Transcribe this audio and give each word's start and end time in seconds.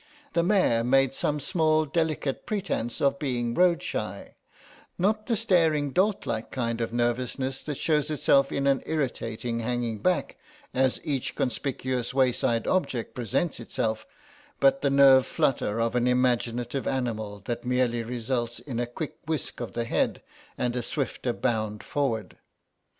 The 0.33 0.41
mare 0.41 0.83
made 0.83 1.13
some 1.13 1.39
small 1.39 1.85
delicate 1.85 2.47
pretence 2.47 3.01
of 3.01 3.19
being 3.19 3.53
roadshy, 3.53 4.29
not 4.97 5.27
the 5.27 5.35
staring 5.35 5.91
dolt 5.91 6.25
like 6.25 6.49
kind 6.49 6.81
of 6.81 6.91
nervousness 6.91 7.61
that 7.61 7.75
shows 7.77 8.09
itself 8.09 8.51
in 8.51 8.65
an 8.65 8.81
irritating 8.87 9.59
hanging 9.59 9.99
back 9.99 10.37
as 10.73 10.99
each 11.03 11.35
conspicuous 11.35 12.15
wayside 12.15 12.65
object 12.65 13.13
presents 13.13 13.59
itself, 13.59 14.07
but 14.59 14.81
the 14.81 14.89
nerve 14.89 15.27
flutter 15.27 15.79
of 15.79 15.93
an 15.93 16.07
imaginative 16.07 16.87
animal 16.87 17.39
that 17.45 17.63
merely 17.63 18.01
results 18.01 18.57
in 18.57 18.79
a 18.79 18.87
quick 18.87 19.17
whisk 19.27 19.59
of 19.59 19.73
the 19.73 19.85
head 19.85 20.23
and 20.57 20.75
a 20.75 20.81
swifter 20.81 21.31
bound 21.31 21.83
forward. 21.83 22.37